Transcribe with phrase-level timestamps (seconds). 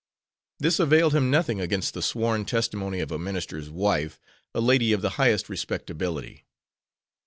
[0.57, 4.19] This availed him nothing against the sworn testimony of a ministers wife,
[4.51, 6.43] a lady of the highest respectability.